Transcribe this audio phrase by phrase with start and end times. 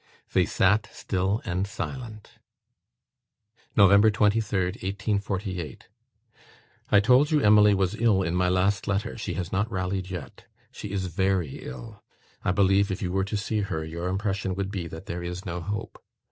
[0.33, 2.39] They sat, still and silent.
[3.75, 3.91] "Nov.
[3.91, 5.89] 23rd, 1848.
[6.91, 9.15] "I told you Emily was ill, in my last letter.
[9.15, 10.45] She has not rallied yet.
[10.71, 12.01] She is VERY ill.
[12.43, 15.45] I believe, if you were to see her, your impression would be that there is
[15.45, 16.01] no hope.